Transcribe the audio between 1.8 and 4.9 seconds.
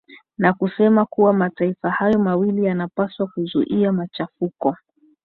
hayo mawili yanapaswa kuzuia machafuko